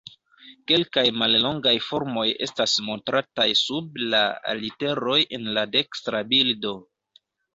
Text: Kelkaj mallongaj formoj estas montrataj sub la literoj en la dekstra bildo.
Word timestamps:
Kelkaj 0.69 1.01
mallongaj 1.21 1.73
formoj 1.87 2.23
estas 2.45 2.73
montrataj 2.87 3.47
sub 3.61 4.01
la 4.15 4.23
literoj 4.63 5.19
en 5.39 5.45
la 5.59 5.67
dekstra 5.79 6.23
bildo. 6.35 6.75